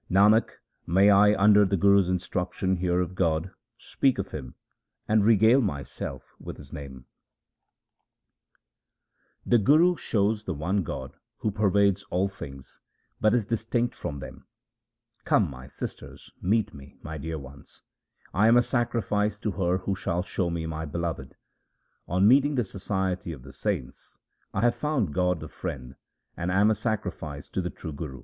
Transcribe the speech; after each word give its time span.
Nanak, 0.09 0.49
may 0.87 1.11
1 1.13 1.35
under 1.35 1.63
the 1.63 1.77
Guru's 1.77 2.09
instruction 2.09 2.77
hear 2.77 3.01
of 3.01 3.13
God, 3.13 3.51
speak 3.77 4.17
of 4.17 4.31
Him, 4.31 4.55
and 5.07 5.23
regale 5.23 5.61
myself 5.61 6.33
with 6.39 6.57
His 6.57 6.73
name! 6.73 7.05
HYMNS 9.45 9.53
OF 9.53 9.63
GURU 9.63 9.77
RAM 9.89 9.93
DAS 9.93 10.03
291 10.09 10.31
The 10.31 10.31
Guru 10.31 10.31
shows 10.31 10.43
the 10.43 10.53
one 10.59 10.81
God 10.83 11.17
who 11.37 11.51
pervades 11.51 12.03
all 12.09 12.27
things 12.27 12.79
but 13.19 13.35
is 13.35 13.45
distinct 13.45 13.93
from 13.93 14.17
them:— 14.17 14.47
Come, 15.23 15.47
my 15.47 15.67
sisters, 15.67 16.31
meet 16.41 16.73
me, 16.73 16.97
my 17.03 17.19
dear 17.19 17.37
ones: 17.37 17.83
I 18.33 18.47
am 18.47 18.57
a 18.57 18.63
sacrifice 18.63 19.37
to 19.37 19.51
her 19.51 19.77
who 19.77 19.93
shall 19.95 20.23
show 20.23 20.49
me 20.49 20.65
my 20.65 20.85
Beloved. 20.85 21.35
On 22.07 22.27
meeting 22.27 22.55
the 22.55 22.63
society 22.63 23.31
of 23.31 23.43
the 23.43 23.53
saints 23.53 24.17
I 24.51 24.61
have 24.61 24.73
found 24.73 25.13
God 25.13 25.41
the 25.41 25.47
Friend, 25.47 25.95
and 26.35 26.49
am 26.51 26.71
a 26.71 26.73
sacrifice 26.73 27.47
to 27.49 27.61
the 27.61 27.69
true 27.69 27.93
Guru. 27.93 28.19